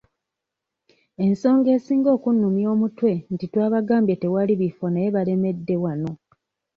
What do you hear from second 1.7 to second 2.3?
esinga